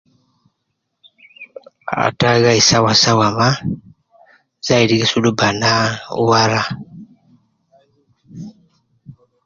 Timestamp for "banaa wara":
5.39-6.61